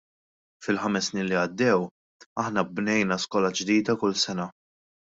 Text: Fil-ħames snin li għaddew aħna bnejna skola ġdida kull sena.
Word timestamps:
Fil-ħames 0.67 1.09
snin 1.11 1.27
li 1.33 1.37
għaddew 1.41 1.85
aħna 2.45 2.65
bnejna 2.81 3.21
skola 3.27 3.55
ġdida 3.61 4.01
kull 4.03 4.21
sena. 4.27 4.53